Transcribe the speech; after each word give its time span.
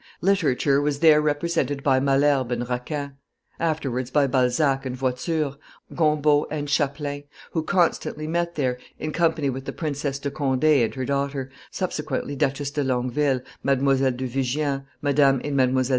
Literature 0.21 0.81
was 0.81 0.97
there 0.97 1.21
represented 1.21 1.83
by 1.83 1.99
Malherbe 1.99 2.51
and 2.51 2.65
Racan, 2.65 3.17
afterwards 3.59 4.09
by 4.09 4.25
Balzac 4.25 4.83
and 4.83 4.97
Voiture, 4.97 5.57
Gombault 5.93 6.47
and 6.49 6.67
Chapelain, 6.67 7.25
who 7.51 7.61
constantly 7.61 8.25
met 8.25 8.55
there, 8.55 8.79
in 8.97 9.11
company 9.11 9.51
with 9.51 9.77
Princess 9.77 10.17
de 10.17 10.31
Conde 10.31 10.63
and 10.63 10.95
her 10.95 11.05
daughter, 11.05 11.51
subsequently 11.69 12.35
Duchess 12.35 12.71
de 12.71 12.83
Longueville, 12.83 13.41
Mademoiselle 13.61 14.13
du 14.13 14.27
Vigean, 14.27 14.85
Madame 15.03 15.39
and 15.43 15.55
Mdlle. 15.55 15.89